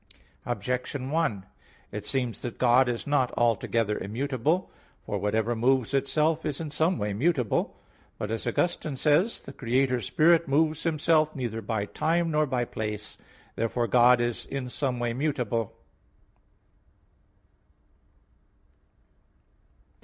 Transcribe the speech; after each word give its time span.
Objection 0.47 1.11
1: 1.11 1.45
It 1.91 2.03
seems 2.07 2.41
that 2.41 2.57
God 2.57 2.89
is 2.89 3.05
not 3.05 3.31
altogether 3.37 3.99
immutable. 3.99 4.71
For 5.05 5.19
whatever 5.19 5.55
moves 5.55 5.93
itself 5.93 6.43
is 6.43 6.59
in 6.59 6.71
some 6.71 6.97
way 6.97 7.13
mutable. 7.13 7.79
But, 8.17 8.31
as 8.31 8.47
Augustine 8.47 8.95
says 8.95 9.15
(Gen. 9.15 9.19
ad 9.19 9.21
lit, 9.21 9.29
viii, 9.29 9.39
20), 9.41 9.45
"The 9.45 9.57
Creator 9.91 10.01
Spirit 10.01 10.47
moves 10.47 10.81
Himself 10.81 11.35
neither 11.35 11.61
by 11.61 11.85
time, 11.85 12.31
nor 12.31 12.47
by 12.47 12.65
place." 12.65 13.19
Therefore 13.55 13.85
God 13.85 14.19
is 14.19 14.47
in 14.47 14.69
some 14.69 14.97
way 14.99 15.13
mutable. 15.13 15.71